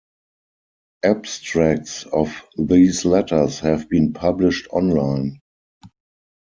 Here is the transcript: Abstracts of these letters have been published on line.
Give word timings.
Abstracts 1.05 2.07
of 2.07 2.43
these 2.57 3.05
letters 3.05 3.59
have 3.59 3.87
been 3.87 4.13
published 4.13 4.67
on 4.73 4.89
line. 4.89 5.39